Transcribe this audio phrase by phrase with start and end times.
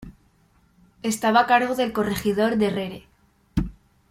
[1.03, 3.07] Estaba a cargo del corregidor de Rere.